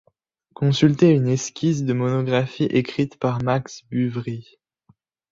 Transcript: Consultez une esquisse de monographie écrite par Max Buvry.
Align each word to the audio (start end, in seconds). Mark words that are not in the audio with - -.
Consultez 0.55 1.09
une 1.11 1.27
esquisse 1.27 1.83
de 1.83 1.93
monographie 1.93 2.63
écrite 2.63 3.19
par 3.19 3.43
Max 3.43 3.83
Buvry. 3.91 4.57